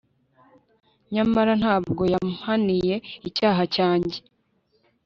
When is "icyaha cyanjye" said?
3.29-4.17